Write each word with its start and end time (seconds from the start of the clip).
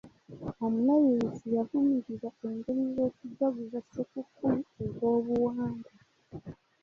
Omulabirizi 0.65 1.47
yavumirira 1.57 2.29
engeri 2.47 2.83
z'okujaguza 2.93 3.79
ssekukulu 3.83 4.61
ez'obuwangwa. 4.83 5.91